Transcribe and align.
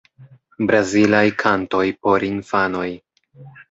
Brazilaj 0.71 1.23
kantoj 1.45 1.85
por 2.03 2.29
infanoj. 2.33 2.93